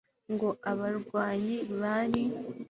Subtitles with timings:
[0.33, 2.23] Ngo ababarwanya bali